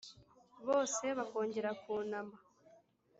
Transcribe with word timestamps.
bose 0.67 1.05
bakongera 1.17 1.69
kunama, 1.81 2.37